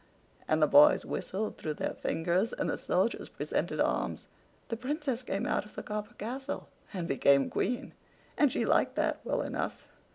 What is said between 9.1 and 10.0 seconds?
well enough.